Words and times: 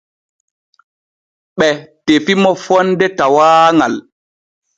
Ɓe 1.57 1.67
tefi 2.05 2.33
mo 2.43 2.51
fonde 2.63 3.05
tawaaŋal. 3.17 3.95